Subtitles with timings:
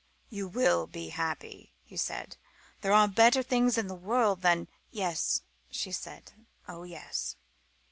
[0.31, 2.35] "You will be happy," he said;
[2.81, 6.33] "there are better things in the world than" "Yes," she said;
[6.67, 7.35] "oh, yes!"